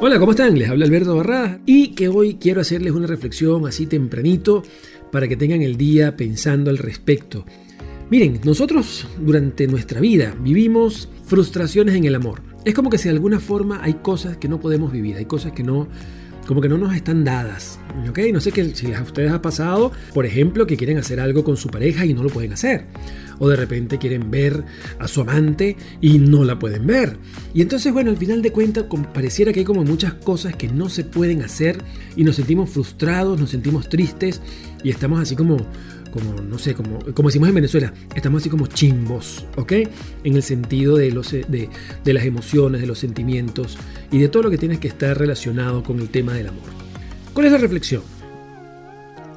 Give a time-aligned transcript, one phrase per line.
[0.00, 0.56] Hola, ¿cómo están?
[0.56, 4.62] Les habla Alberto Barradas y que hoy quiero hacerles una reflexión así tempranito
[5.10, 7.44] para que tengan el día pensando al respecto.
[8.08, 12.42] Miren, nosotros durante nuestra vida vivimos frustraciones en el amor.
[12.64, 15.50] Es como que si de alguna forma hay cosas que no podemos vivir, hay cosas
[15.50, 15.88] que no
[16.48, 17.78] como que no nos están dadas.
[18.08, 18.20] ¿ok?
[18.32, 21.58] No sé qué, si a ustedes ha pasado, por ejemplo, que quieren hacer algo con
[21.58, 22.86] su pareja y no lo pueden hacer.
[23.38, 24.64] O de repente quieren ver
[24.98, 27.18] a su amante y no la pueden ver.
[27.52, 30.88] Y entonces, bueno, al final de cuentas, pareciera que hay como muchas cosas que no
[30.88, 31.82] se pueden hacer
[32.16, 34.40] y nos sentimos frustrados, nos sentimos tristes
[34.82, 35.58] y estamos así como
[36.08, 39.72] como, no sé, como, como decimos en Venezuela, estamos así como chimbos, ¿ok?
[40.24, 41.68] En el sentido de, los, de,
[42.04, 43.78] de las emociones, de los sentimientos
[44.10, 46.64] y de todo lo que tiene que estar relacionado con el tema del amor.
[47.32, 48.02] ¿Cuál es la reflexión?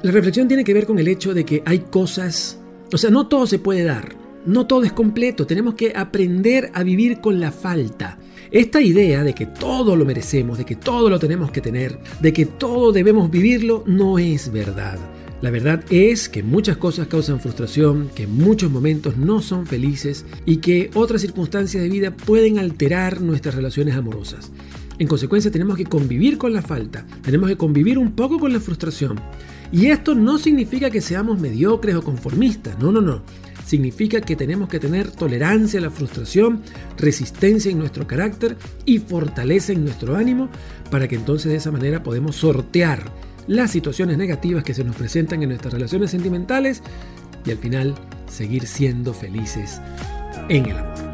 [0.02, 2.58] La reflexión tiene que ver con el hecho de que hay cosas,
[2.92, 6.82] o sea, no todo se puede dar, no todo es completo, tenemos que aprender a
[6.82, 8.18] vivir con la falta.
[8.50, 12.32] Esta idea de que todo lo merecemos, de que todo lo tenemos que tener, de
[12.32, 14.98] que todo debemos vivirlo, no es verdad.
[15.42, 20.58] La verdad es que muchas cosas causan frustración, que muchos momentos no son felices y
[20.58, 24.52] que otras circunstancias de vida pueden alterar nuestras relaciones amorosas.
[25.00, 28.60] En consecuencia tenemos que convivir con la falta, tenemos que convivir un poco con la
[28.60, 29.18] frustración.
[29.72, 33.22] Y esto no significa que seamos mediocres o conformistas, no, no, no.
[33.66, 36.62] Significa que tenemos que tener tolerancia a la frustración,
[36.96, 40.50] resistencia en nuestro carácter y fortaleza en nuestro ánimo
[40.88, 43.10] para que entonces de esa manera podemos sortear
[43.46, 46.82] las situaciones negativas que se nos presentan en nuestras relaciones sentimentales
[47.44, 47.94] y al final
[48.26, 49.80] seguir siendo felices
[50.48, 51.12] en el amor.